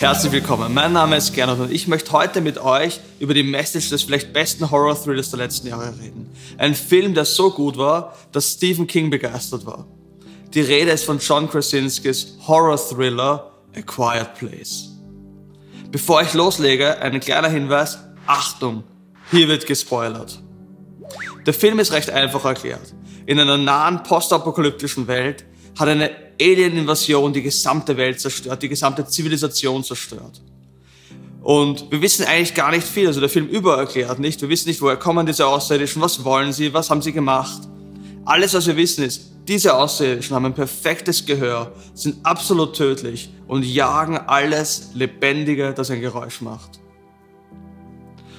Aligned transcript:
Herzlich 0.00 0.30
willkommen, 0.30 0.72
mein 0.72 0.92
Name 0.92 1.16
ist 1.16 1.34
Gernot 1.34 1.58
und 1.58 1.72
ich 1.72 1.88
möchte 1.88 2.12
heute 2.12 2.40
mit 2.40 2.56
euch 2.58 3.00
über 3.18 3.34
die 3.34 3.42
Message 3.42 3.88
des 3.88 4.04
vielleicht 4.04 4.32
besten 4.32 4.70
Horror-Thrillers 4.70 5.30
der 5.30 5.40
letzten 5.40 5.66
Jahre 5.66 5.92
reden. 6.00 6.30
Ein 6.56 6.76
Film, 6.76 7.14
der 7.14 7.24
so 7.24 7.50
gut 7.50 7.76
war, 7.76 8.14
dass 8.30 8.52
Stephen 8.52 8.86
King 8.86 9.10
begeistert 9.10 9.66
war. 9.66 9.88
Die 10.54 10.60
Rede 10.60 10.92
ist 10.92 11.02
von 11.02 11.18
John 11.18 11.50
Krasinskis 11.50 12.38
Horror-Thriller 12.46 13.50
A 13.76 13.80
Quiet 13.80 14.34
Place. 14.34 14.90
Bevor 15.90 16.22
ich 16.22 16.32
loslege, 16.32 17.00
ein 17.00 17.18
kleiner 17.18 17.48
Hinweis, 17.48 17.98
Achtung, 18.28 18.84
hier 19.32 19.48
wird 19.48 19.66
gespoilert. 19.66 20.40
Der 21.44 21.54
Film 21.54 21.80
ist 21.80 21.90
recht 21.90 22.10
einfach 22.10 22.44
erklärt. 22.44 22.94
In 23.26 23.40
einer 23.40 23.58
nahen 23.58 24.04
postapokalyptischen 24.04 25.08
Welt 25.08 25.44
hat 25.76 25.88
eine 25.88 26.27
Alien-Invasion 26.40 27.32
die 27.32 27.42
gesamte 27.42 27.96
Welt 27.96 28.20
zerstört, 28.20 28.62
die 28.62 28.68
gesamte 28.68 29.06
Zivilisation 29.06 29.82
zerstört. 29.82 30.40
Und 31.42 31.90
wir 31.90 32.02
wissen 32.02 32.26
eigentlich 32.26 32.54
gar 32.54 32.70
nicht 32.70 32.86
viel, 32.86 33.06
also 33.06 33.20
der 33.20 33.28
Film 33.28 33.46
übererklärt 33.46 34.18
nicht. 34.18 34.40
Wir 34.42 34.48
wissen 34.48 34.68
nicht, 34.68 34.80
woher 34.80 34.96
kommen 34.96 35.26
diese 35.26 35.46
Außerirdischen, 35.46 36.02
was 36.02 36.24
wollen 36.24 36.52
sie, 36.52 36.74
was 36.74 36.90
haben 36.90 37.02
sie 37.02 37.12
gemacht. 37.12 37.62
Alles, 38.24 38.54
was 38.54 38.66
wir 38.66 38.76
wissen, 38.76 39.04
ist, 39.04 39.32
diese 39.46 39.74
Außerirdischen 39.74 40.36
haben 40.36 40.44
ein 40.44 40.54
perfektes 40.54 41.24
Gehör, 41.24 41.72
sind 41.94 42.16
absolut 42.24 42.76
tödlich 42.76 43.30
und 43.46 43.64
jagen 43.64 44.18
alles 44.18 44.90
Lebendige, 44.94 45.72
das 45.72 45.90
ein 45.90 46.02
Geräusch 46.02 46.42
macht. 46.42 46.80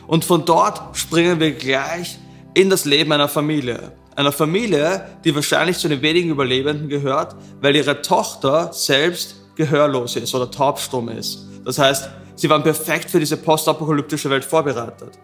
Und 0.05 0.23
von 0.23 0.45
dort 0.45 0.95
springen 0.95 1.39
wir 1.39 1.51
gleich 1.51 2.19
in 2.53 2.69
das 2.69 2.85
Leben 2.85 3.11
einer 3.11 3.27
Familie 3.27 3.91
einer 4.19 4.33
Familie, 4.33 5.05
die 5.23 5.33
wahrscheinlich 5.33 5.77
zu 5.77 5.87
den 5.87 6.01
wenigen 6.01 6.29
Überlebenden 6.29 6.89
gehört, 6.89 7.37
weil 7.61 7.73
ihre 7.73 8.01
Tochter 8.01 8.69
selbst 8.73 9.35
gehörlos 9.55 10.17
ist 10.17 10.35
oder 10.35 10.51
taubstumm 10.51 11.07
ist. 11.07 11.47
Das 11.63 11.79
heißt, 11.79 12.09
sie 12.35 12.49
waren 12.49 12.61
perfekt 12.61 13.09
für 13.09 13.19
diese 13.19 13.37
postapokalyptische 13.37 14.29
Welt 14.29 14.43
vorbereitet. 14.43 15.17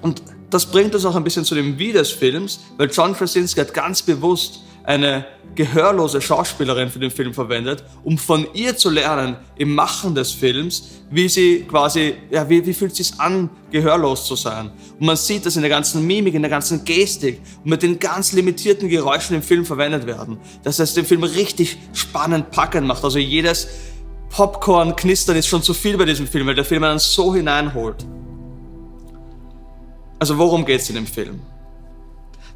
Und 0.00 0.22
das 0.50 0.66
bringt 0.66 0.92
uns 0.96 1.04
auch 1.04 1.14
ein 1.14 1.22
bisschen 1.22 1.44
zu 1.44 1.54
dem 1.54 1.78
Wie 1.78 1.92
des 1.92 2.10
Films, 2.10 2.58
weil 2.78 2.90
John 2.90 3.14
Krasinski 3.14 3.60
hat 3.60 3.72
ganz 3.72 4.02
bewusst 4.02 4.60
eine 4.84 5.24
gehörlose 5.54 6.20
Schauspielerin 6.20 6.88
für 6.88 6.98
den 6.98 7.10
Film 7.10 7.34
verwendet, 7.34 7.84
um 8.04 8.16
von 8.16 8.46
ihr 8.54 8.76
zu 8.76 8.90
lernen 8.90 9.36
im 9.56 9.74
Machen 9.74 10.14
des 10.14 10.32
Films, 10.32 11.02
wie 11.10 11.28
sie 11.28 11.64
quasi, 11.68 12.14
ja, 12.30 12.48
wie, 12.48 12.64
wie 12.64 12.72
fühlt 12.72 12.92
es 12.92 12.98
sich 12.98 13.20
an, 13.20 13.50
gehörlos 13.70 14.26
zu 14.26 14.34
sein. 14.34 14.70
Und 14.98 15.06
man 15.06 15.16
sieht 15.16 15.44
das 15.44 15.56
in 15.56 15.62
der 15.62 15.70
ganzen 15.70 16.06
Mimik, 16.06 16.34
in 16.34 16.42
der 16.42 16.50
ganzen 16.50 16.84
Gestik 16.84 17.40
und 17.62 17.70
mit 17.70 17.82
den 17.82 17.98
ganz 17.98 18.32
limitierten 18.32 18.88
Geräuschen 18.88 19.36
im 19.36 19.42
Film 19.42 19.66
verwendet 19.66 20.06
werden. 20.06 20.38
Dass 20.62 20.78
es 20.78 20.94
den 20.94 21.04
Film 21.04 21.22
richtig 21.22 21.76
spannend 21.92 22.50
packend 22.50 22.86
macht. 22.86 23.04
Also 23.04 23.18
jedes 23.18 23.68
Popcorn-Knistern 24.30 25.36
ist 25.36 25.46
schon 25.46 25.62
zu 25.62 25.74
viel 25.74 25.98
bei 25.98 26.06
diesem 26.06 26.26
Film, 26.26 26.46
weil 26.46 26.54
der 26.54 26.64
Film 26.64 26.84
einen 26.84 26.98
so 26.98 27.34
hineinholt. 27.34 28.06
Also 30.18 30.38
worum 30.38 30.64
geht 30.64 30.80
es 30.80 30.88
in 30.88 30.94
dem 30.94 31.06
Film? 31.06 31.40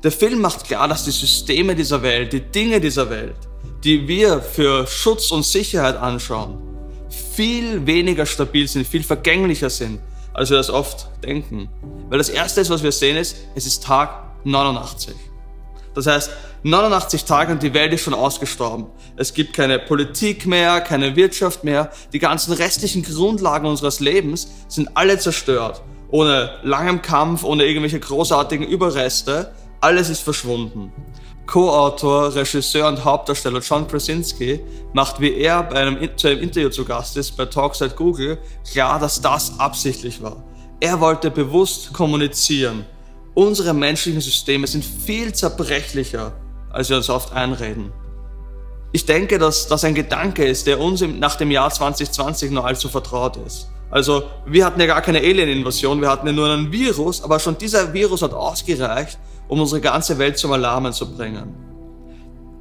Der 0.02 0.12
Film 0.12 0.40
macht 0.40 0.64
klar, 0.64 0.88
dass 0.88 1.04
die 1.04 1.10
Systeme 1.10 1.74
dieser 1.74 2.02
Welt, 2.02 2.32
die 2.32 2.40
Dinge 2.40 2.80
dieser 2.80 3.08
Welt, 3.10 3.36
die 3.82 4.06
wir 4.06 4.40
für 4.40 4.86
Schutz 4.86 5.30
und 5.30 5.44
Sicherheit 5.44 5.96
anschauen, 5.96 6.58
viel 7.34 7.86
weniger 7.86 8.26
stabil 8.26 8.68
sind, 8.68 8.86
viel 8.86 9.02
vergänglicher 9.02 9.70
sind, 9.70 10.00
als 10.34 10.50
wir 10.50 10.56
das 10.58 10.70
oft 10.70 11.08
denken. 11.24 11.68
Weil 12.08 12.18
das 12.18 12.28
Erste 12.28 12.60
ist, 12.60 12.70
was 12.70 12.82
wir 12.82 12.92
sehen, 12.92 13.16
ist, 13.16 13.36
es 13.54 13.66
ist 13.66 13.82
Tag 13.82 14.44
89. 14.44 15.14
Das 15.94 16.06
heißt, 16.06 16.30
89 16.62 17.24
Tage 17.24 17.52
und 17.52 17.62
die 17.62 17.72
Welt 17.72 17.92
ist 17.94 18.02
schon 18.02 18.12
ausgestorben. 18.12 18.86
Es 19.16 19.32
gibt 19.32 19.54
keine 19.54 19.78
Politik 19.78 20.44
mehr, 20.44 20.80
keine 20.82 21.16
Wirtschaft 21.16 21.64
mehr. 21.64 21.90
Die 22.12 22.18
ganzen 22.18 22.52
restlichen 22.52 23.02
Grundlagen 23.02 23.66
unseres 23.66 24.00
Lebens 24.00 24.48
sind 24.68 24.90
alle 24.94 25.18
zerstört. 25.18 25.80
Ohne 26.10 26.50
langem 26.62 27.02
Kampf, 27.02 27.44
ohne 27.44 27.64
irgendwelche 27.64 27.98
großartigen 27.98 28.66
Überreste 28.66 29.52
alles 29.86 30.10
ist 30.10 30.22
verschwunden. 30.22 30.92
Co-Autor, 31.46 32.34
Regisseur 32.34 32.88
und 32.88 33.04
Hauptdarsteller 33.04 33.60
John 33.60 33.86
Krasinski 33.86 34.58
macht, 34.92 35.20
wie 35.20 35.32
er 35.36 35.62
bei 35.62 35.76
einem, 35.76 35.96
zu 36.16 36.26
einem 36.26 36.40
Interview 36.40 36.70
zu 36.70 36.84
Gast 36.84 37.16
ist 37.16 37.36
bei 37.36 37.44
Talks 37.44 37.80
at 37.80 37.94
Google, 37.94 38.36
klar, 38.68 38.98
dass 38.98 39.20
das 39.20 39.60
absichtlich 39.60 40.20
war. 40.20 40.42
Er 40.80 41.00
wollte 41.00 41.30
bewusst 41.30 41.92
kommunizieren. 41.92 42.84
Unsere 43.34 43.72
menschlichen 43.74 44.20
Systeme 44.20 44.66
sind 44.66 44.84
viel 44.84 45.32
zerbrechlicher, 45.32 46.32
als 46.72 46.90
wir 46.90 46.96
uns 46.96 47.08
oft 47.08 47.32
einreden. 47.32 47.92
Ich 48.90 49.06
denke, 49.06 49.38
dass 49.38 49.68
das 49.68 49.84
ein 49.84 49.94
Gedanke 49.94 50.44
ist, 50.44 50.66
der 50.66 50.80
uns 50.80 51.00
nach 51.00 51.36
dem 51.36 51.52
Jahr 51.52 51.70
2020 51.70 52.50
nur 52.50 52.66
allzu 52.66 52.88
vertraut 52.88 53.36
ist. 53.36 53.68
Also 53.88 54.24
wir 54.46 54.64
hatten 54.64 54.80
ja 54.80 54.86
gar 54.86 55.00
keine 55.00 55.18
Alien-Invasion, 55.18 56.00
wir 56.00 56.10
hatten 56.10 56.26
ja 56.26 56.32
nur 56.32 56.50
einen 56.50 56.72
Virus, 56.72 57.22
aber 57.22 57.38
schon 57.38 57.56
dieser 57.56 57.92
Virus 57.92 58.22
hat 58.22 58.34
ausgereicht, 58.34 59.16
um 59.48 59.60
unsere 59.60 59.80
ganze 59.80 60.18
Welt 60.18 60.38
zum 60.38 60.52
Alarmen 60.52 60.92
zu 60.92 61.14
bringen. 61.14 61.54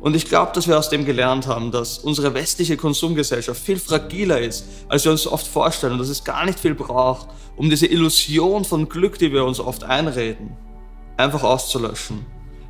Und 0.01 0.15
ich 0.15 0.25
glaube, 0.25 0.51
dass 0.53 0.67
wir 0.67 0.77
aus 0.77 0.89
dem 0.89 1.03
gelernt 1.03 1.47
haben, 1.47 1.71
dass 1.71 1.97
unsere 1.97 2.35
westliche 2.35 2.77
Konsumgesellschaft 2.77 3.59
viel 3.59 3.79
fragiler 3.79 4.39
ist, 4.39 4.65
als 4.87 5.03
wir 5.03 5.11
uns 5.11 5.25
oft 5.25 5.47
vorstellen 5.47 5.93
und 5.93 5.99
dass 5.99 6.09
es 6.09 6.23
gar 6.23 6.45
nicht 6.45 6.59
viel 6.59 6.75
braucht, 6.75 7.27
um 7.55 7.71
diese 7.71 7.87
Illusion 7.87 8.65
von 8.65 8.87
Glück, 8.87 9.17
die 9.17 9.31
wir 9.31 9.45
uns 9.45 9.59
oft 9.59 9.83
einreden, 9.83 10.55
einfach 11.17 11.41
auszulöschen. 11.41 12.23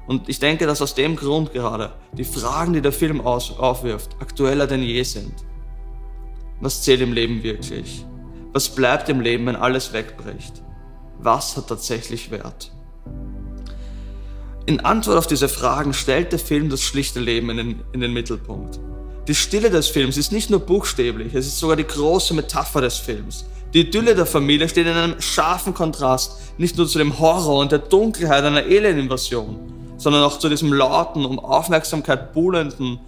Und 0.07 0.29
ich 0.29 0.39
denke, 0.39 0.65
dass 0.67 0.81
aus 0.81 0.95
dem 0.95 1.15
Grund 1.15 1.51
gerade 1.51 1.93
die 2.13 2.23
Fragen, 2.23 2.73
die 2.73 2.81
der 2.81 2.93
Film 2.93 3.19
aufwirft, 3.19 4.15
aktueller 4.21 4.67
denn 4.67 4.83
je 4.83 5.03
sind. 5.03 5.33
Was 6.61 6.83
zählt 6.83 7.01
im 7.01 7.11
Leben 7.11 7.43
wirklich? 7.43 8.05
Was 8.53 8.69
bleibt 8.69 9.09
im 9.09 9.19
Leben, 9.19 9.47
wenn 9.47 9.57
alles 9.57 9.91
wegbricht? 9.91 10.63
Was 11.19 11.57
hat 11.57 11.67
tatsächlich 11.67 12.31
Wert? 12.31 12.71
In 14.67 14.79
Antwort 14.79 15.17
auf 15.17 15.27
diese 15.27 15.47
Fragen 15.47 15.93
stellt 15.93 16.31
der 16.31 16.39
Film 16.39 16.69
das 16.69 16.81
schlichte 16.81 17.19
Leben 17.19 17.51
in 17.51 17.57
den, 17.57 17.79
in 17.91 18.01
den 18.01 18.13
Mittelpunkt. 18.13 18.79
Die 19.27 19.35
Stille 19.35 19.69
des 19.69 19.89
Films 19.89 20.17
ist 20.17 20.31
nicht 20.31 20.49
nur 20.49 20.59
buchstäblich, 20.59 21.35
es 21.35 21.45
ist 21.45 21.59
sogar 21.59 21.75
die 21.75 21.85
große 21.85 22.33
Metapher 22.33 22.81
des 22.81 22.97
Films. 22.97 23.45
Die 23.75 23.81
Idylle 23.81 24.15
der 24.15 24.25
Familie 24.25 24.67
steht 24.67 24.87
in 24.87 24.93
einem 24.93 25.21
scharfen 25.21 25.75
Kontrast 25.75 26.57
nicht 26.57 26.77
nur 26.77 26.87
zu 26.87 26.97
dem 26.97 27.19
Horror 27.19 27.59
und 27.59 27.71
der 27.71 27.79
Dunkelheit 27.79 28.43
einer 28.43 28.63
Alien-Invasion, 28.63 29.55
sondern 29.97 30.23
auch 30.23 30.39
zu 30.39 30.49
diesem 30.49 30.73
lauten, 30.73 31.25
um 31.25 31.37
Aufmerksamkeit 31.37 32.33
buhlenden, 32.33 32.99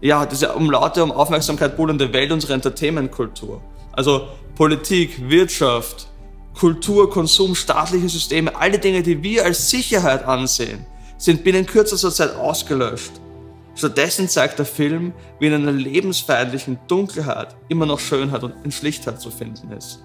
ja, 0.00 0.26
diese 0.26 0.52
um 0.52 0.70
laute, 0.70 1.02
um 1.02 1.10
Aufmerksamkeit 1.10 1.76
buhlende 1.76 2.12
Welt 2.12 2.30
unserer 2.30 2.54
Entertainment-Kultur. 2.54 3.60
Also 3.92 4.28
Politik, 4.54 5.28
Wirtschaft, 5.28 6.06
Kultur, 6.56 7.10
Konsum, 7.10 7.56
staatliche 7.56 8.08
Systeme, 8.08 8.54
alle 8.54 8.78
Dinge, 8.78 9.02
die 9.02 9.22
wir 9.22 9.44
als 9.44 9.70
Sicherheit 9.70 10.24
ansehen, 10.24 10.86
sind 11.20 11.44
binnen 11.44 11.66
kürzester 11.66 12.10
Zeit 12.10 12.34
ausgelöscht. 12.34 13.12
Stattdessen 13.74 14.28
zeigt 14.28 14.58
der 14.58 14.66
Film, 14.66 15.12
wie 15.38 15.46
in 15.46 15.54
einer 15.54 15.70
lebensfeindlichen 15.70 16.78
Dunkelheit 16.88 17.54
immer 17.68 17.84
noch 17.84 18.00
Schönheit 18.00 18.42
und 18.42 18.54
in 18.64 18.72
Schlichtheit 18.72 19.20
zu 19.20 19.30
finden 19.30 19.70
ist. 19.72 20.02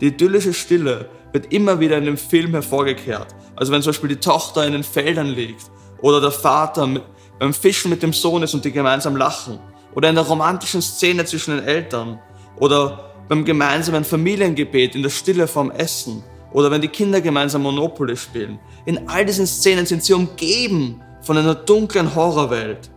Die 0.00 0.08
idyllische 0.08 0.52
Stille 0.52 1.08
wird 1.32 1.52
immer 1.52 1.78
wieder 1.78 1.98
in 1.98 2.04
dem 2.04 2.16
Film 2.16 2.50
hervorgekehrt. 2.50 3.28
Also 3.54 3.72
wenn 3.72 3.80
zum 3.80 3.90
Beispiel 3.90 4.08
die 4.08 4.16
Tochter 4.16 4.66
in 4.66 4.72
den 4.72 4.82
Feldern 4.82 5.28
liegt 5.28 5.70
oder 6.02 6.20
der 6.20 6.32
Vater 6.32 6.86
mit, 6.86 7.04
beim 7.38 7.54
Fischen 7.54 7.88
mit 7.88 8.02
dem 8.02 8.12
Sohn 8.12 8.42
ist 8.42 8.52
und 8.52 8.64
die 8.64 8.72
gemeinsam 8.72 9.16
lachen 9.16 9.60
oder 9.94 10.08
in 10.08 10.16
der 10.16 10.24
romantischen 10.24 10.82
Szene 10.82 11.24
zwischen 11.26 11.56
den 11.56 11.64
Eltern 11.64 12.18
oder 12.58 13.12
beim 13.28 13.44
gemeinsamen 13.44 14.04
Familiengebet 14.04 14.96
in 14.96 15.02
der 15.02 15.10
Stille 15.10 15.46
vorm 15.46 15.70
Essen 15.70 16.24
oder 16.52 16.70
wenn 16.70 16.80
die 16.80 16.88
Kinder 16.88 17.20
gemeinsam 17.20 17.62
Monopoly 17.62 18.16
spielen. 18.16 18.58
In 18.84 19.08
all 19.08 19.24
diesen 19.24 19.46
Szenen 19.46 19.86
sind 19.86 20.04
sie 20.04 20.12
umgeben 20.12 21.00
von 21.22 21.36
einer 21.36 21.54
dunklen 21.54 22.14
Horrorwelt. 22.14 22.90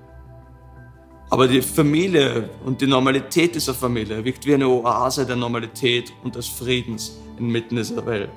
Aber 1.29 1.47
die 1.47 1.61
Familie 1.61 2.49
und 2.63 2.79
die 2.81 2.87
Normalität 2.87 3.55
dieser 3.55 3.73
Familie 3.73 4.23
wirkt 4.23 4.45
wie 4.45 4.53
eine 4.53 4.67
Oase 4.67 5.25
der 5.25 5.35
Normalität 5.35 6.13
und 6.23 6.35
des 6.35 6.47
Friedens 6.47 7.17
inmitten 7.39 7.75
dieser 7.75 8.05
Welt. 8.05 8.29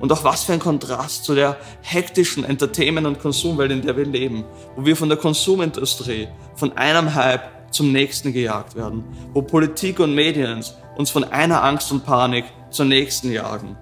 Und 0.00 0.12
auch 0.12 0.24
was 0.24 0.44
für 0.44 0.52
ein 0.52 0.58
Kontrast 0.58 1.24
zu 1.24 1.34
der 1.34 1.56
hektischen 1.82 2.44
Entertainment- 2.44 3.06
und 3.06 3.20
Konsumwelt, 3.20 3.70
in 3.70 3.82
der 3.82 3.96
wir 3.96 4.04
leben, 4.04 4.44
wo 4.74 4.84
wir 4.84 4.96
von 4.96 5.08
der 5.08 5.16
Konsumindustrie, 5.16 6.28
von 6.54 6.76
einem 6.76 7.14
Hype 7.14 7.72
zum 7.72 7.92
nächsten 7.92 8.32
gejagt 8.32 8.74
werden, 8.74 9.04
wo 9.32 9.40
Politik 9.40 10.00
und 10.00 10.14
Medien 10.14 10.62
uns 10.96 11.10
von 11.10 11.24
einer 11.24 11.62
Angst 11.62 11.90
und 11.92 12.04
Panik 12.04 12.44
zur 12.70 12.86
nächsten 12.86 13.30
jagen 13.32 13.76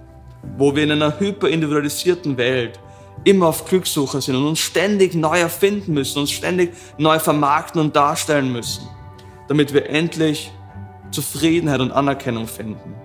wo 0.57 0.75
wir 0.75 0.83
in 0.83 0.91
einer 0.91 1.19
hyperindividualisierten 1.19 2.37
Welt 2.37 2.79
immer 3.23 3.47
auf 3.47 3.65
Glückssuche 3.65 4.21
sind 4.21 4.35
und 4.35 4.47
uns 4.47 4.59
ständig 4.59 5.15
neu 5.15 5.39
erfinden 5.39 5.93
müssen, 5.93 6.19
uns 6.19 6.31
ständig 6.31 6.73
neu 6.97 7.19
vermarkten 7.19 7.81
und 7.81 7.95
darstellen 7.95 8.51
müssen, 8.51 8.87
damit 9.47 9.73
wir 9.73 9.89
endlich 9.89 10.51
Zufriedenheit 11.11 11.79
und 11.79 11.91
Anerkennung 11.91 12.47
finden. 12.47 12.95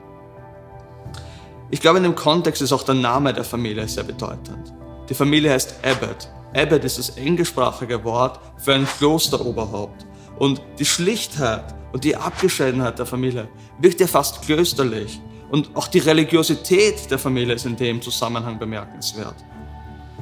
Ich 1.70 1.80
glaube, 1.80 1.98
in 1.98 2.04
dem 2.04 2.16
Kontext 2.16 2.60
ist 2.62 2.72
auch 2.72 2.82
der 2.82 2.96
Name 2.96 3.32
der 3.32 3.44
Familie 3.44 3.86
sehr 3.86 4.02
bedeutend. 4.02 4.74
Die 5.08 5.14
Familie 5.14 5.52
heißt 5.52 5.76
Abbott. 5.82 6.28
Abbott 6.54 6.84
ist 6.84 6.98
das 6.98 7.10
englischsprachige 7.10 8.02
Wort 8.04 8.40
für 8.58 8.74
ein 8.74 8.86
Klosteroberhaupt. 8.98 10.04
Und 10.38 10.60
die 10.78 10.84
Schlichtheit 10.84 11.74
und 11.92 12.02
die 12.02 12.16
Abgescheidenheit 12.16 12.98
der 12.98 13.06
Familie 13.06 13.48
wirkt 13.78 14.00
ja 14.00 14.06
fast 14.06 14.42
klösterlich. 14.42 15.20
Und 15.50 15.74
auch 15.74 15.88
die 15.88 15.98
Religiosität 15.98 17.10
der 17.10 17.18
Familie 17.18 17.54
ist 17.54 17.66
in 17.66 17.76
dem 17.76 18.00
Zusammenhang 18.00 18.58
bemerkenswert. 18.58 19.34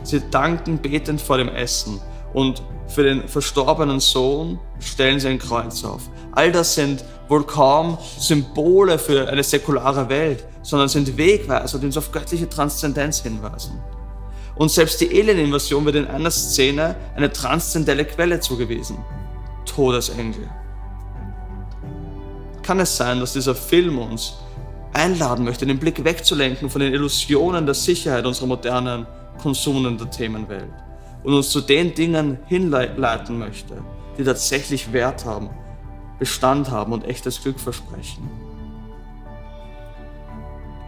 Sie 0.02 0.22
danken 0.30 0.78
betend 0.78 1.20
vor 1.20 1.36
dem 1.36 1.48
Essen 1.48 2.00
und 2.32 2.62
für 2.86 3.02
den 3.02 3.28
verstorbenen 3.28 4.00
Sohn 4.00 4.58
stellen 4.80 5.20
sie 5.20 5.28
ein 5.28 5.38
Kreuz 5.38 5.84
auf. 5.84 6.02
All 6.32 6.50
das 6.50 6.74
sind 6.74 7.04
wohl 7.28 7.44
kaum 7.44 7.98
Symbole 8.18 8.98
für 8.98 9.28
eine 9.28 9.42
säkulare 9.42 10.08
Welt, 10.08 10.46
sondern 10.62 10.88
sind 10.88 11.16
Wegweiser, 11.16 11.78
die 11.78 11.86
uns 11.86 11.96
auf 11.98 12.10
göttliche 12.10 12.48
Transzendenz 12.48 13.20
hinweisen. 13.20 13.78
Und 14.56 14.70
selbst 14.70 15.00
die 15.00 15.08
Alien-Invasion 15.08 15.84
wird 15.84 15.96
in 15.96 16.06
einer 16.06 16.30
Szene 16.30 16.96
eine 17.14 17.30
transzendelle 17.30 18.04
Quelle 18.04 18.40
zugewiesen. 18.40 18.98
Todesengel. 19.66 20.48
Kann 22.62 22.80
es 22.80 22.96
sein, 22.96 23.20
dass 23.20 23.34
dieser 23.34 23.54
Film 23.54 23.98
uns 23.98 24.34
einladen 24.98 25.44
möchte, 25.44 25.64
den 25.64 25.78
Blick 25.78 26.04
wegzulenken 26.04 26.68
von 26.68 26.80
den 26.80 26.92
Illusionen 26.92 27.64
der 27.64 27.74
Sicherheit 27.74 28.26
unserer 28.26 28.46
modernen, 28.46 29.06
konsumenden 29.40 30.10
Themenwelt 30.10 30.72
und 31.22 31.34
uns 31.34 31.50
zu 31.50 31.60
den 31.60 31.94
Dingen 31.94 32.38
hinleiten 32.46 33.38
möchte, 33.38 33.82
die 34.18 34.24
tatsächlich 34.24 34.92
Wert 34.92 35.24
haben, 35.24 35.50
Bestand 36.18 36.70
haben 36.70 36.92
und 36.92 37.04
echtes 37.04 37.40
Glück 37.40 37.60
versprechen. 37.60 38.28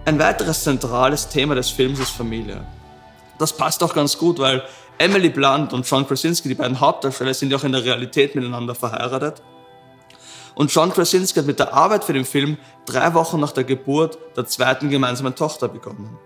Ein 0.05 0.19
weiteres 0.19 0.65
zentrales 0.65 1.29
Thema 1.29 1.55
des 1.55 1.71
Films 1.71 2.01
ist 2.01 2.11
Familie. 2.11 2.67
Das 3.39 3.57
passt 3.57 3.83
auch 3.83 3.95
ganz 3.95 4.19
gut, 4.19 4.39
weil 4.41 4.63
Emily 4.99 5.29
Blunt 5.29 5.73
und 5.73 5.89
John 5.89 6.07
Krasinski, 6.07 6.49
die 6.49 6.55
beiden 6.55 6.81
Hauptdarsteller, 6.81 7.33
sind 7.33 7.51
ja 7.51 7.59
auch 7.59 7.65
in 7.65 7.73
der 7.73 7.85
Realität 7.85 8.35
miteinander 8.35 8.75
verheiratet. 8.75 9.41
Und 10.55 10.73
John 10.73 10.93
Krasinski 10.93 11.39
hat 11.41 11.47
mit 11.47 11.59
der 11.59 11.73
Arbeit 11.73 12.05
für 12.05 12.13
den 12.13 12.25
Film 12.25 12.57
drei 12.87 13.15
Wochen 13.15 13.41
nach 13.41 13.53
der 13.53 13.65
Geburt 13.65 14.19
der 14.37 14.47
zweiten 14.47 14.91
gemeinsamen 14.91 15.35
Tochter 15.35 15.69
begonnen. 15.69 16.19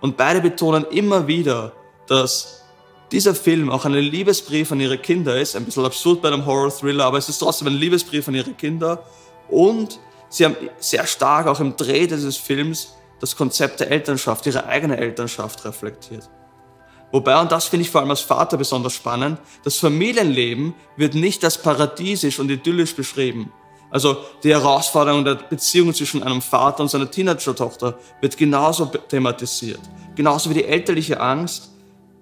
Und 0.00 0.16
beide 0.16 0.40
betonen 0.40 0.84
immer 0.90 1.26
wieder, 1.26 1.72
dass 2.06 2.62
dieser 3.12 3.34
Film 3.34 3.70
auch 3.70 3.84
ein 3.84 3.92
Liebesbrief 3.92 4.72
an 4.72 4.80
ihre 4.80 4.98
Kinder 4.98 5.38
ist. 5.38 5.54
Ein 5.54 5.64
bisschen 5.64 5.84
absurd 5.84 6.22
bei 6.22 6.28
einem 6.28 6.46
Horror-Thriller, 6.46 7.04
aber 7.04 7.18
es 7.18 7.28
ist 7.28 7.38
trotzdem 7.38 7.68
ein 7.68 7.74
Liebesbrief 7.74 8.26
an 8.26 8.34
ihre 8.34 8.52
Kinder. 8.52 9.04
Und 9.48 10.00
sie 10.28 10.44
haben 10.44 10.56
sehr 10.78 11.06
stark 11.06 11.46
auch 11.46 11.60
im 11.60 11.76
Dreh 11.76 12.06
dieses 12.06 12.36
Films 12.36 12.94
das 13.20 13.36
Konzept 13.36 13.78
der 13.78 13.90
Elternschaft, 13.90 14.46
ihre 14.46 14.66
eigene 14.66 14.96
Elternschaft 14.96 15.64
reflektiert. 15.64 16.28
Wobei, 17.12 17.38
und 17.38 17.52
das 17.52 17.66
finde 17.66 17.84
ich 17.84 17.90
vor 17.90 18.00
allem 18.00 18.10
als 18.10 18.22
Vater 18.22 18.56
besonders 18.56 18.94
spannend, 18.94 19.38
das 19.62 19.76
Familienleben 19.76 20.74
wird 20.96 21.14
nicht 21.14 21.44
als 21.44 21.58
paradiesisch 21.58 22.40
und 22.40 22.50
idyllisch 22.50 22.96
beschrieben. 22.96 23.52
Also 23.92 24.16
die 24.42 24.50
Herausforderung 24.50 25.22
der 25.22 25.34
Beziehung 25.34 25.92
zwischen 25.92 26.22
einem 26.22 26.40
Vater 26.40 26.82
und 26.82 26.88
seiner 26.88 27.10
Teenager-Tochter 27.10 27.98
wird 28.22 28.38
genauso 28.38 28.86
thematisiert. 28.86 29.80
Genauso 30.16 30.48
wie 30.48 30.54
die 30.54 30.64
elterliche 30.64 31.20
Angst, 31.20 31.70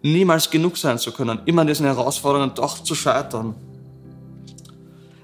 niemals 0.03 0.51
genug 0.51 0.77
sein 0.77 0.99
zu 0.99 1.13
können, 1.13 1.41
immer 1.47 1.63
an 1.63 1.69
diesen 1.69 1.87
Herausforderungen 1.87 2.53
doch 2.57 2.83
zu 2.83 2.97
scheitern. 2.97 3.55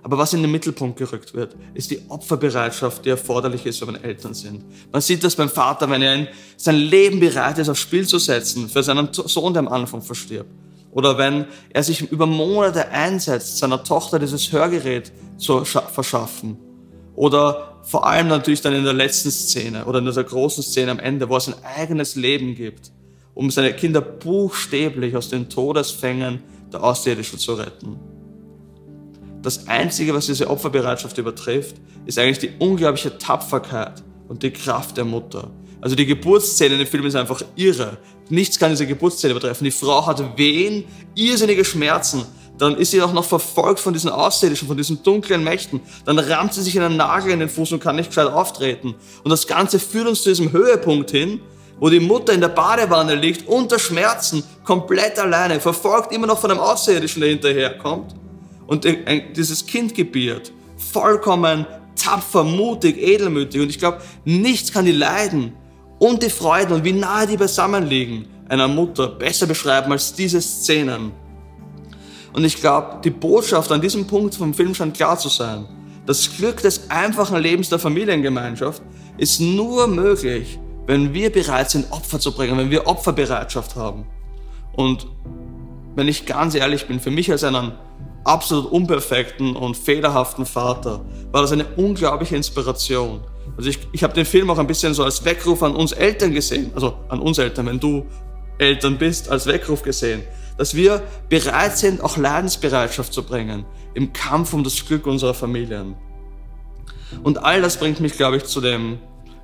Aber 0.05 0.19
was 0.19 0.35
in 0.35 0.43
den 0.43 0.53
Mittelpunkt 0.53 0.99
gerückt 0.99 1.35
wird, 1.35 1.57
ist 1.75 1.91
die 1.91 2.01
Opferbereitschaft, 2.09 3.05
die 3.05 3.11
erforderlich 3.11 3.67
ist, 3.67 3.85
wenn 3.85 3.97
Eltern 3.97 4.35
sind. 4.35 4.65
Man 4.93 5.03
sieht 5.03 5.25
das 5.25 5.35
beim 5.35 5.51
Vater, 5.51 5.91
wenn 5.91 6.01
er 6.01 6.15
in 6.15 6.29
sein 6.57 6.77
Leben 6.77 7.19
bereit 7.19 7.59
ist, 7.59 7.69
aufs 7.69 7.81
Spiel 7.81 8.07
zu 8.07 8.21
setzen 8.21 8.69
für 8.69 8.85
seinen 8.85 9.09
Sohn, 9.13 9.53
der 9.53 9.65
am 9.65 9.69
Anfang 9.69 10.01
verstirbt. 10.01 10.49
Oder 10.97 11.19
wenn 11.19 11.45
er 11.75 11.83
sich 11.83 12.11
über 12.11 12.25
Monate 12.25 12.89
einsetzt, 12.89 13.59
seiner 13.59 13.85
Tochter 13.85 14.19
dieses 14.19 14.51
Hörgerät 14.51 15.13
zu 15.37 15.63
verschaffen. 15.67 16.57
Oder 17.15 17.83
vor 17.83 18.07
allem 18.07 18.29
natürlich 18.29 18.63
dann 18.63 18.73
in 18.73 18.83
der 18.83 18.95
letzten 18.95 19.31
Szene 19.31 19.85
oder 19.85 19.99
in 19.99 20.07
dieser 20.07 20.25
großen 20.25 20.63
Szene 20.63 20.93
am 20.93 20.99
Ende, 20.99 21.29
wo 21.29 21.35
er 21.35 21.41
sein 21.41 21.55
eigenes 21.77 22.17
Leben 22.17 22.55
gibt, 22.55 22.93
um 23.35 23.51
seine 23.51 23.75
Kinder 23.75 24.01
buchstäblich 24.01 25.15
aus 25.15 25.29
den 25.29 25.51
Todesfängen 25.51 26.43
der 26.73 26.83
Außerirdischen 26.83 27.39
zu 27.39 27.53
retten. 27.53 28.01
Das 29.43 29.69
Einzige, 29.69 30.15
was 30.15 30.25
diese 30.25 30.49
Opferbereitschaft 30.49 31.19
übertrifft, 31.19 31.77
ist 32.07 32.19
eigentlich 32.19 32.39
die 32.39 32.53
unglaubliche 32.59 33.19
Tapferkeit 33.19 34.03
und 34.29 34.43
die 34.43 34.51
Kraft 34.51 34.97
der 34.97 35.05
Mutter. 35.05 35.51
Also 35.81 35.95
die 35.95 36.07
Geburtsszene 36.07 36.75
in 36.75 36.79
dem 36.81 36.89
Film 36.89 37.07
ist 37.07 37.15
einfach 37.15 37.43
irre. 37.55 37.99
Nichts 38.29 38.59
kann 38.59 38.71
diese 38.71 38.87
Geburtsszene 38.87 39.33
übertreffen. 39.33 39.65
Die 39.65 39.71
Frau 39.71 40.05
hat 40.07 40.37
Wehen, 40.37 40.85
irrsinnige 41.15 41.65
Schmerzen. 41.65 42.25
Dann 42.59 42.77
ist 42.77 42.91
sie 42.91 43.03
auch 43.03 43.13
noch 43.13 43.25
verfolgt 43.25 43.79
von 43.81 43.93
diesen 43.93 44.11
Außerirdischen, 44.11 44.67
von 44.67 44.77
diesen 44.77 45.03
dunklen 45.03 45.45
Mächten. 45.45 45.81
Dann 46.07 46.19
rammt 46.19 46.55
sie 46.55 46.63
sich 46.63 46.81
einen 46.81 46.97
Nagel 46.97 47.33
in 47.33 47.41
den 47.41 47.51
Fuß 47.51 47.73
und 47.73 47.81
kann 47.81 47.97
nicht 47.97 48.09
gescheit 48.09 48.29
auftreten. 48.29 48.95
Und 49.23 49.31
das 49.31 49.47
Ganze 49.47 49.79
führt 49.79 50.09
uns 50.09 50.23
zu 50.23 50.31
diesem 50.31 50.51
Höhepunkt 50.53 51.11
hin, 51.11 51.41
wo 51.79 51.91
die 51.91 52.01
Mutter 52.01 52.33
in 52.33 52.41
der 52.41 52.49
Badewanne 52.49 53.15
liegt, 53.15 53.47
unter 53.47 53.79
Schmerzen, 53.79 54.43
komplett 54.65 55.19
alleine, 55.19 55.61
verfolgt 55.61 56.13
immer 56.13 56.27
noch 56.27 56.39
von 56.39 56.51
einem 56.51 56.61
Außerirdischen, 56.61 57.21
der 57.21 57.31
hinterherkommt 57.31 58.15
und 58.67 58.87
dieses 59.37 59.67
Kind 59.67 59.95
gebiert. 59.95 60.51
Vollkommen 60.79 61.67
tapfer, 61.97 62.45
mutig, 62.45 62.99
edelmütig. 62.99 63.61
Und 63.61 63.71
ich 63.71 63.79
glaube, 63.79 63.99
nichts 64.25 64.73
kann 64.73 64.85
die 64.85 64.93
Leiden 64.93 65.53
und 65.99 66.23
die 66.23 66.31
Freuden 66.31 66.75
und 66.75 66.85
wie 66.85 66.93
nahe 66.93 67.27
die 67.27 67.37
beisammen 67.37 67.87
liegen 67.87 68.27
einer 68.49 68.69
Mutter 68.69 69.09
besser 69.09 69.47
beschreiben 69.47 69.93
als 69.93 70.15
diese 70.15 70.41
Szenen. 70.41 71.13
Und 72.33 72.45
ich 72.45 72.57
glaube, 72.57 73.01
die 73.03 73.11
Botschaft 73.11 73.73
an 73.73 73.81
diesem 73.81 74.07
Punkt 74.07 74.35
vom 74.35 74.53
Film 74.53 74.75
scheint 74.75 74.97
klar 74.97 75.19
zu 75.19 75.29
sein. 75.29 75.67
Das 76.05 76.37
Glück 76.37 76.61
des 76.63 76.91
einfachen 76.91 77.39
Lebens 77.39 77.69
der 77.69 77.79
Familiengemeinschaft 77.79 78.83
ist 79.19 79.41
nur 79.41 79.87
möglich, 79.87 80.59
wenn 80.87 81.13
wir 81.13 81.33
bereit 81.33 81.71
sind, 81.71 81.91
Opfer 81.91 82.21
zu 82.21 82.33
bringen, 82.33 82.57
wenn 82.59 82.71
wir 82.71 82.87
Opferbereitschaft 82.87 83.75
haben. 83.75 84.07
Und 84.75 85.09
wenn 85.97 86.07
ich 86.07 86.27
ganz 86.27 86.55
ehrlich 86.55 86.87
bin, 86.87 87.01
für 87.01 87.11
mich 87.11 87.31
als 87.31 87.43
einen 87.43 87.73
absolut 88.27 88.71
unperfekten 88.71 89.57
und 89.57 89.77
fehlerhaften 89.77 90.47
Vater 90.47 91.05
war 91.31 91.43
das 91.43 91.53
eine 91.53 91.65
unglaubliche 91.77 92.37
Inspiration. 92.37 93.21
Also 93.57 93.71
ich, 93.71 93.79
ich 93.93 94.03
habe 94.03 94.13
den 94.15 94.27
Film 94.27 94.51
auch 94.51 94.59
ein 94.59 94.67
bisschen 94.67 94.95
so 94.95 95.05
als 95.05 95.25
Weckruf 95.25 95.63
an 95.63 95.77
uns 95.77 95.93
Eltern 95.93 96.33
gesehen, 96.33 96.71
also 96.75 96.95
an 97.09 97.21
uns 97.21 97.39
Eltern, 97.39 97.67
wenn 97.67 97.81
du 97.81 98.05
Eltern 98.59 98.99
bist, 98.99 99.31
als 99.31 99.47
Weckruf 99.47 99.83
gesehen, 99.83 100.23
dass 100.59 100.75
wir 100.75 101.03
bereit 101.29 101.77
sind, 101.79 102.03
auch 102.03 102.17
Leidensbereitschaft 102.17 103.13
zu 103.13 103.23
bringen 103.23 103.65
im 103.95 104.13
Kampf 104.13 104.53
um 104.53 104.65
das 104.65 104.85
Glück 104.85 105.07
unserer 105.07 105.35
Familien. 105.35 105.95
Und 107.23 107.43
all 107.45 107.63
das 107.63 107.79
bringt 107.79 108.01
mich, 108.01 108.15
glaube 108.15 108.39
ich, 108.39 108.45
zu 108.45 108.61
dem 108.61 108.99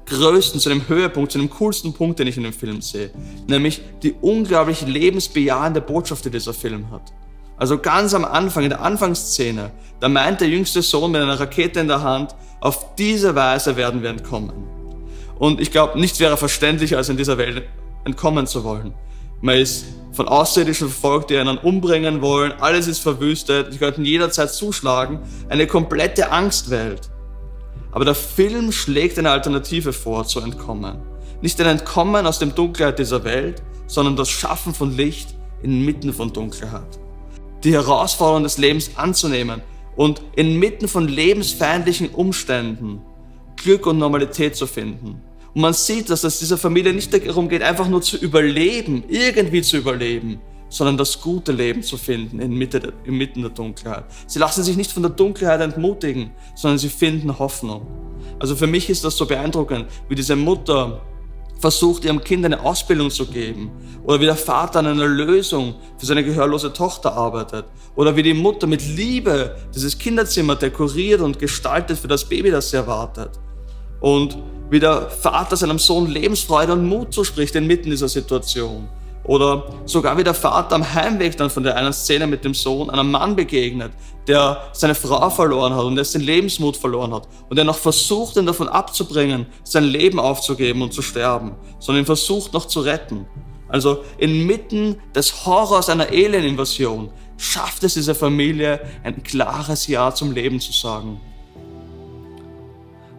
größten, 0.07 0.61
zu 0.61 0.69
dem 0.69 0.89
Höhepunkt, 0.89 1.33
zu 1.33 1.39
dem 1.39 1.49
coolsten 1.49 1.93
Punkt, 1.93 2.19
den 2.19 2.27
ich 2.27 2.37
in 2.37 2.43
dem 2.43 2.53
Film 2.53 2.83
sehe, 2.83 3.11
nämlich 3.47 3.81
die 4.03 4.13
unglaublich 4.21 4.85
lebensbejahende 4.87 5.81
Botschaft, 5.81 6.25
die 6.25 6.31
dieser 6.31 6.53
Film 6.53 6.91
hat. 6.91 7.13
Also 7.63 7.79
ganz 7.79 8.13
am 8.13 8.25
Anfang, 8.25 8.65
in 8.65 8.71
der 8.71 8.81
Anfangsszene, 8.81 9.71
da 10.01 10.09
meint 10.09 10.41
der 10.41 10.49
jüngste 10.49 10.83
Sohn 10.83 11.13
mit 11.13 11.23
einer 11.23 11.39
Rakete 11.39 11.79
in 11.79 11.87
der 11.87 12.03
Hand, 12.03 12.35
auf 12.61 12.97
diese 12.97 13.37
Weise 13.37 13.77
werden 13.77 14.03
wir 14.03 14.11
entkommen. 14.11 14.67
Und 15.39 15.61
ich 15.61 15.71
glaube, 15.71 15.97
nichts 16.01 16.19
wäre 16.19 16.37
verständlicher, 16.37 16.97
als 16.97 17.09
in 17.09 17.17
dieser 17.17 17.39
Welt 17.39 17.63
entkommen 18.05 18.49
zu 18.49 18.65
wollen. 18.65 18.95
Man 19.43 19.59
ist 19.59 19.85
von 20.11 20.27
Außerirdischen 20.27 20.89
verfolgt, 20.89 21.31
die 21.31 21.39
einen 21.39 21.57
umbringen 21.57 22.21
wollen, 22.21 22.51
alles 22.59 22.89
ist 22.89 22.99
verwüstet, 22.99 23.73
die 23.73 23.79
könnten 23.79 24.05
jederzeit 24.05 24.51
zuschlagen, 24.51 25.21
eine 25.49 25.69
komplette 25.69 26.33
Angstwelt. 26.33 27.11
Aber 27.93 28.05
der 28.05 28.17
Film 28.17 28.73
schlägt 28.73 29.21
eine 29.21 29.31
Alternative 29.31 29.93
vor, 29.93 30.27
zu 30.27 30.41
entkommen. 30.41 30.97
Nicht 31.43 31.61
ein 31.61 31.69
Entkommen 31.69 32.27
aus 32.27 32.41
dem 32.41 32.57
Dunkelheit 32.57 32.99
dieser 32.99 33.23
Welt, 33.23 33.63
sondern 33.87 34.17
das 34.17 34.31
Schaffen 34.31 34.75
von 34.75 34.97
Licht 34.97 35.37
inmitten 35.63 36.13
von 36.13 36.33
Dunkelheit 36.33 36.99
die 37.65 37.73
Herausforderung 37.73 38.43
des 38.43 38.59
Lebens 38.59 38.91
anzunehmen 38.97 39.63
und 39.97 40.23
inmitten 40.37 40.89
von 40.89 41.09
lebensfeindlichen 41.09 42.11
Umständen 42.11 43.03
Glück 43.57 43.87
und 43.87 43.99
Normalität 43.99 44.57
zu 44.57 44.67
finden. 44.67 45.21
Und 45.55 45.61
man 45.61 45.75
sieht, 45.75 46.09
dass 46.11 46.25
es 46.25 46.39
dieser 46.39 46.59
Familie 46.59 46.93
nicht 46.93 47.13
darum 47.13 47.49
geht, 47.49 47.63
einfach 47.63 47.89
nur 47.89 48.01
zu 48.01 48.17
überleben, 48.17 49.05
irgendwie 49.09 49.63
zu 49.63 49.77
überleben, 49.77 50.41
sondern 50.71 50.97
das 50.97 51.21
gute 51.21 51.53
Leben 51.53 51.83
zu 51.83 51.99
finden 51.99 52.41
inmitten 52.41 53.43
der 53.43 53.51
Dunkelheit. 53.51 54.05
Sie 54.27 54.39
lassen 54.39 54.65
sich 54.65 54.77
nicht 54.77 54.91
von 54.91 55.03
der 55.03 55.13
Dunkelheit 55.13 55.61
entmutigen, 55.61 56.31
sondern 56.55 56.79
sie 56.79 56.89
finden 56.89 57.39
Hoffnung. 57.39 57.87
Also 58.39 58.57
für 58.57 58.67
mich 58.67 58.89
ist 58.89 59.05
das 59.05 59.17
so 59.17 59.27
beeindruckend, 59.27 59.87
wie 60.09 60.15
diese 60.15 60.35
Mutter 60.35 61.03
versucht, 61.63 62.05
ihrem 62.05 62.23
Kind 62.23 62.45
eine 62.45 62.61
Ausbildung 62.61 63.11
zu 63.11 63.25
geben. 63.27 63.71
Oder 64.05 64.21
wie 64.21 64.27
der 64.27 64.37
Vater 64.37 64.81
an 64.81 64.87
einer 64.87 65.07
Lösung 65.07 65.77
für 65.97 66.05
seine 66.05 66.25
gehörlose 66.25 66.73
Tochter 66.73 67.15
arbeitet. 67.15 67.65
Oder 67.95 68.15
wie 68.17 68.23
die 68.23 68.35
Mutter 68.35 68.67
mit 68.67 68.87
Liebe 68.87 69.57
dieses 69.75 69.97
Kinderzimmer 69.97 70.57
dekoriert 70.57 71.21
und 71.21 71.39
gestaltet 71.39 71.99
für 71.99 72.09
das 72.09 72.25
Baby, 72.25 72.51
das 72.51 72.71
sie 72.71 72.77
erwartet. 72.77 73.31
Und 74.01 74.37
wie 74.71 74.81
der 74.81 75.09
Vater 75.09 75.57
seinem 75.57 75.79
Sohn 75.79 76.09
Lebensfreude 76.11 76.73
und 76.73 76.87
Mut 76.87 77.15
zuspricht 77.15 77.55
inmitten 77.55 77.91
dieser 77.91 78.09
Situation. 78.09 78.89
Oder 79.25 79.67
sogar 79.85 80.19
wie 80.19 80.25
der 80.25 80.35
Vater 80.35 80.75
am 80.75 80.95
Heimweg 80.95 81.37
dann 81.37 81.49
von 81.49 81.63
der 81.63 81.77
einen 81.77 81.93
Szene 81.93 82.27
mit 82.27 82.45
dem 82.45 82.55
Sohn 82.55 82.91
einem 82.91 83.13
Mann 83.13 83.37
begegnet, 83.37 83.93
der 84.27 84.71
seine 84.73 84.97
Frau 84.97 85.31
verloren 85.31 85.75
hat 85.75 85.85
und 85.85 85.97
dessen 85.97 86.21
Lebensmut 86.21 86.77
verloren 86.77 87.15
hat 87.15 87.29
und 87.49 87.57
der 87.57 87.65
noch 87.65 87.79
versucht, 87.79 88.37
ihn 88.37 88.47
davon 88.47 88.69
abzubringen, 88.69 89.47
sein 89.63 89.85
Leben 89.85 90.19
aufzugeben 90.19 90.83
und 90.83 90.93
zu 90.93 91.03
sterben, 91.03 91.53
sondern 91.79 92.03
ihn 92.03 92.07
versucht 92.07 92.53
noch 92.53 92.67
zu 92.67 92.81
retten. 92.81 93.27
Also 93.69 94.05
inmitten 94.19 95.01
des 95.15 95.47
Horrors 95.47 95.89
einer 95.89 96.09
Alien-Invasion 96.09 97.11
schafft 97.39 97.85
es 97.85 97.95
dieser 97.95 98.15
Familie, 98.15 98.81
ein 99.03 99.23
klares 99.23 99.87
Ja 99.87 100.13
zum 100.15 100.33
Leben 100.33 100.61
zu 100.61 100.73
sagen. 100.73 101.21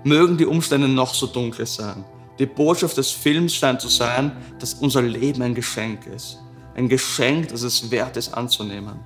Mögen 0.03 0.37
die 0.37 0.45
Umstände 0.45 0.87
noch 0.87 1.13
so 1.13 1.27
dunkel 1.27 1.65
sein. 1.65 2.03
Die 2.39 2.45
Botschaft 2.45 2.97
des 2.97 3.11
Films 3.11 3.53
scheint 3.53 3.81
zu 3.81 3.89
sein, 3.89 4.31
dass 4.59 4.73
unser 4.75 5.01
Leben 5.01 5.41
ein 5.41 5.53
Geschenk 5.53 6.07
ist. 6.07 6.39
Ein 6.75 6.89
Geschenk, 6.89 7.49
das 7.49 7.61
es 7.61 7.91
wert 7.91 8.17
ist 8.17 8.33
anzunehmen. 8.33 8.99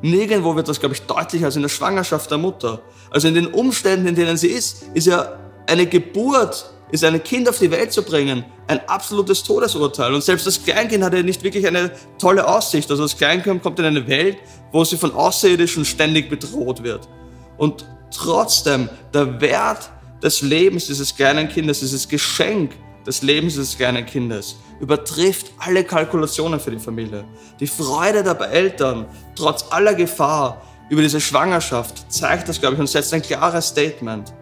Nirgendwo 0.00 0.54
wird 0.54 0.68
das, 0.68 0.78
glaube 0.78 0.94
ich, 0.94 1.02
deutlicher 1.02 1.46
als 1.46 1.56
in 1.56 1.62
der 1.62 1.68
Schwangerschaft 1.68 2.30
der 2.30 2.38
Mutter. 2.38 2.82
Also 3.10 3.26
in 3.26 3.34
den 3.34 3.48
Umständen, 3.48 4.06
in 4.06 4.14
denen 4.14 4.36
sie 4.36 4.46
ist, 4.46 4.84
ist 4.94 5.08
ja 5.08 5.36
eine 5.66 5.86
Geburt, 5.86 6.70
ist 6.92 7.02
ein 7.02 7.20
Kind 7.24 7.48
auf 7.48 7.58
die 7.58 7.70
Welt 7.72 7.92
zu 7.92 8.02
bringen, 8.02 8.44
ein 8.68 8.80
absolutes 8.88 9.42
Todesurteil. 9.42 10.14
Und 10.14 10.22
selbst 10.22 10.46
das 10.46 10.62
Kleinkind 10.62 11.02
hat 11.02 11.14
ja 11.14 11.22
nicht 11.22 11.42
wirklich 11.42 11.66
eine 11.66 11.90
tolle 12.18 12.46
Aussicht. 12.46 12.88
Also 12.90 13.02
das 13.02 13.16
Kleinkind 13.16 13.62
kommt 13.62 13.80
in 13.80 13.86
eine 13.86 14.06
Welt, 14.06 14.38
wo 14.70 14.84
sie 14.84 14.96
von 14.96 15.12
Außerirdischen 15.12 15.84
ständig 15.84 16.30
bedroht 16.30 16.84
wird. 16.84 17.08
Und 17.56 17.84
trotzdem, 18.14 18.88
der 19.12 19.40
Wert 19.40 19.90
des 20.22 20.42
Lebens 20.42 20.86
dieses 20.86 21.14
kleinen 21.14 21.48
Kindes, 21.48 21.80
dieses 21.80 22.08
Geschenk 22.08 22.72
des 23.06 23.22
Lebens 23.22 23.54
dieses 23.54 23.76
kleinen 23.76 24.04
Kindes, 24.04 24.56
übertrifft 24.80 25.52
alle 25.58 25.84
Kalkulationen 25.84 26.60
für 26.60 26.70
die 26.70 26.78
Familie. 26.78 27.24
Die 27.60 27.66
Freude 27.66 28.22
der 28.22 28.40
Eltern, 28.50 29.06
trotz 29.34 29.64
aller 29.70 29.94
Gefahr 29.94 30.62
über 30.90 31.02
diese 31.02 31.20
Schwangerschaft, 31.20 32.10
zeigt 32.12 32.48
das, 32.48 32.60
glaube 32.60 32.74
ich, 32.74 32.80
und 32.80 32.86
setzt 32.86 33.12
ein 33.14 33.22
klares 33.22 33.68
Statement. 33.68 34.32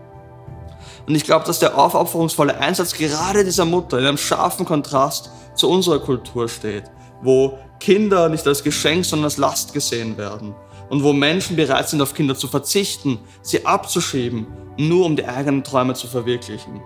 Und 1.06 1.14
ich 1.14 1.24
glaube, 1.24 1.46
dass 1.46 1.60
der 1.60 1.78
aufopferungsvolle 1.78 2.58
Einsatz 2.58 2.92
gerade 2.92 3.44
dieser 3.44 3.64
Mutter 3.64 3.98
in 3.98 4.06
einem 4.06 4.18
scharfen 4.18 4.66
Kontrast 4.66 5.30
zu 5.54 5.70
unserer 5.70 6.00
Kultur 6.00 6.48
steht, 6.48 6.84
wo 7.22 7.58
Kinder 7.78 8.28
nicht 8.28 8.46
als 8.46 8.62
Geschenk, 8.62 9.04
sondern 9.04 9.26
als 9.26 9.36
Last 9.36 9.72
gesehen 9.72 10.16
werden 10.16 10.54
und 10.88 11.02
wo 11.02 11.12
Menschen 11.12 11.56
bereit 11.56 11.88
sind, 11.88 12.00
auf 12.00 12.14
Kinder 12.14 12.34
zu 12.34 12.48
verzichten, 12.48 13.18
sie 13.42 13.64
abzuschieben, 13.66 14.46
nur 14.76 15.06
um 15.06 15.16
die 15.16 15.26
eigenen 15.26 15.64
Träume 15.64 15.94
zu 15.94 16.06
verwirklichen. 16.06 16.80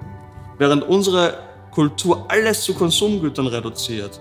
Während 0.59 0.85
unsere 0.85 1.39
Kultur 1.71 2.25
alles 2.29 2.63
zu 2.63 2.75
Konsumgütern 2.75 3.47
reduziert. 3.47 4.21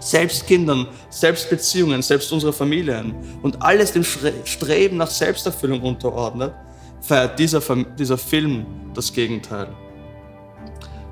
Selbst 0.00 0.46
Kindern, 0.46 0.86
selbst 1.08 1.48
Beziehungen, 1.48 2.02
selbst 2.02 2.30
unsere 2.32 2.52
Familien 2.52 3.14
und 3.42 3.62
alles 3.62 3.92
dem 3.92 4.04
Streben 4.04 4.98
nach 4.98 5.10
Selbsterfüllung 5.10 5.82
unterordnet, 5.82 6.52
feiert 7.00 7.38
dieser, 7.38 7.60
dieser 7.98 8.18
Film 8.18 8.66
das 8.94 9.12
Gegenteil. 9.12 9.68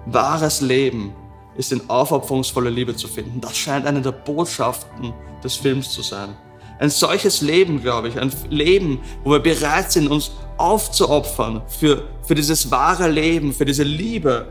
Wahres 0.06 0.60
Leben 0.60 1.14
ist 1.56 1.72
in 1.72 1.88
aufopferungsvoller 1.88 2.70
Liebe 2.70 2.96
zu 2.96 3.08
finden. 3.08 3.40
Das 3.40 3.56
scheint 3.56 3.86
eine 3.86 4.00
der 4.00 4.12
Botschaften 4.12 5.12
des 5.44 5.56
Films 5.56 5.90
zu 5.90 6.02
sein. 6.02 6.36
Ein 6.82 6.90
solches 6.90 7.42
Leben, 7.42 7.80
glaube 7.80 8.08
ich, 8.08 8.18
ein 8.18 8.32
Leben, 8.50 8.98
wo 9.22 9.30
wir 9.30 9.38
bereit 9.38 9.92
sind, 9.92 10.08
uns 10.08 10.32
aufzuopfern 10.56 11.62
für, 11.68 12.08
für 12.24 12.34
dieses 12.34 12.72
wahre 12.72 13.08
Leben, 13.08 13.52
für 13.52 13.64
diese 13.64 13.84
Liebe, 13.84 14.48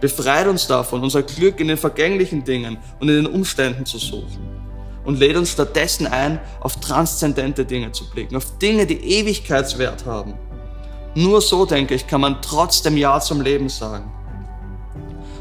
befreit 0.00 0.46
uns 0.46 0.68
davon, 0.68 1.02
unser 1.02 1.24
Glück 1.24 1.58
in 1.58 1.66
den 1.66 1.76
vergänglichen 1.76 2.44
Dingen 2.44 2.78
und 3.00 3.08
in 3.08 3.24
den 3.24 3.26
Umständen 3.26 3.84
zu 3.84 3.98
suchen. 3.98 4.38
Und 5.04 5.18
lädt 5.18 5.36
uns 5.36 5.50
stattdessen 5.50 6.06
ein, 6.06 6.38
auf 6.60 6.78
transzendente 6.78 7.64
Dinge 7.64 7.90
zu 7.90 8.08
blicken, 8.08 8.36
auf 8.36 8.58
Dinge, 8.58 8.86
die 8.86 9.18
Ewigkeitswert 9.18 10.06
haben. 10.06 10.34
Nur 11.16 11.40
so, 11.40 11.66
denke 11.66 11.96
ich, 11.96 12.06
kann 12.06 12.20
man 12.20 12.40
trotzdem 12.40 12.96
Ja 12.96 13.18
zum 13.18 13.40
Leben 13.40 13.68
sagen. 13.68 14.12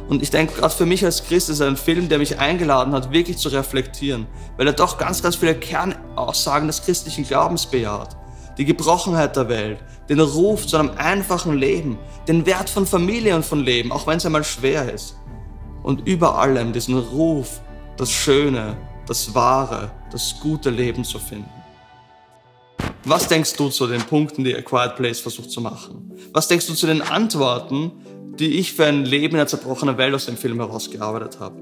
Und 0.08 0.24
ich 0.24 0.30
denke, 0.30 0.54
gerade 0.54 0.74
für 0.74 0.86
mich 0.86 1.04
als 1.04 1.26
Christ 1.26 1.50
ist 1.50 1.60
er 1.60 1.68
ein 1.68 1.76
Film, 1.76 2.08
der 2.08 2.18
mich 2.18 2.40
eingeladen 2.40 2.94
hat, 2.94 3.12
wirklich 3.12 3.38
zu 3.38 3.50
reflektieren, 3.50 4.26
weil 4.56 4.68
er 4.68 4.74
doch 4.74 4.98
ganz, 4.98 5.22
ganz 5.22 5.36
viele 5.36 5.56
Kernaussagen 5.56 6.68
des 6.68 6.82
christlichen 6.82 7.26
Glaubens 7.26 7.66
bejaht. 7.66 8.16
Die 8.58 8.66
Gebrochenheit 8.66 9.36
der 9.36 9.50
Welt, 9.50 9.80
den 10.10 10.20
Ruf 10.20 10.66
zu 10.66 10.78
einem 10.78 10.92
einfachen 10.98 11.58
Leben, 11.58 12.00
den 12.28 12.46
Wert 12.46 12.70
von 12.70 12.88
Familie 12.88 13.36
und 13.36 13.46
von 13.46 13.60
Leben, 13.60 13.92
auch 13.92 14.08
wenn 14.08 14.18
es 14.18 14.26
einmal 14.26 14.44
schwer 14.44 14.92
ist. 14.92 15.18
Und 15.84 16.08
über 16.08 16.38
allem 16.38 16.74
diesen 16.74 16.98
Ruf, 16.98 17.62
das 17.98 18.10
Schöne, 18.10 18.78
das 19.06 19.36
Wahre, 19.36 19.92
das 20.12 20.36
gute 20.40 20.70
Leben 20.70 21.04
zu 21.04 21.20
finden. 21.20 21.50
Was 23.04 23.28
denkst 23.28 23.54
du 23.56 23.70
zu 23.70 23.88
den 23.88 24.02
Punkten, 24.02 24.44
die 24.44 24.56
A 24.56 24.62
Quiet 24.62 24.96
Place 24.96 25.20
versucht 25.20 25.52
zu 25.52 25.62
machen? 25.62 26.12
Was 26.34 26.48
denkst 26.48 26.68
du 26.68 26.74
zu 26.74 26.88
den 26.88 27.02
Antworten, 27.02 27.92
die 28.40 28.60
ich 28.60 28.74
für 28.74 28.86
ein 28.86 29.06
Leben 29.06 29.36
in 29.36 29.40
einer 29.42 29.48
zerbrochenen 29.48 29.98
Welt 29.98 30.14
aus 30.14 30.26
dem 30.26 30.38
Film 30.38 30.60
herausgearbeitet 30.60 31.40
habe. 31.40 31.56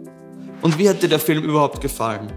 Und 0.61 0.77
wie 0.77 0.89
hat 0.89 1.01
dir 1.03 1.09
der 1.09 1.19
Film 1.19 1.43
überhaupt 1.43 1.81
gefallen? 1.81 2.31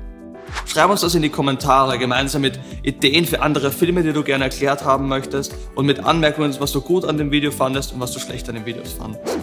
Schreib 0.67 0.91
uns 0.91 1.03
das 1.03 1.15
in 1.15 1.23
die 1.23 1.29
Kommentare, 1.29 1.99
gemeinsam 1.99 2.43
mit 2.43 2.59
Ideen 2.83 3.27
für 3.27 3.43
andere 3.43 3.71
Filme, 3.71 4.03
die 4.03 4.13
du 4.13 4.23
gerne 4.23 4.45
erklärt 4.45 4.85
haben 4.85 5.09
möchtest 5.09 5.55
und 5.75 5.87
mit 5.87 6.01
Anmerkungen, 6.01 6.55
was 6.59 6.73
du 6.73 6.81
gut 6.81 7.05
an 7.05 7.19
dem 7.19 7.31
Video 7.31 7.51
fandest 7.51 7.93
und 7.93 8.01
was 8.01 8.13
du 8.13 8.21
schlecht 8.21 8.49
an 8.49 8.55
den 8.55 8.67
Videos 8.67 8.93
fandest. 8.93 9.39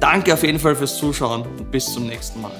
Danke 0.00 0.34
auf 0.34 0.42
jeden 0.42 0.58
Fall 0.58 0.74
fürs 0.74 0.96
Zuschauen 0.96 1.42
und 1.42 1.70
bis 1.70 1.92
zum 1.92 2.06
nächsten 2.06 2.40
Mal. 2.40 2.52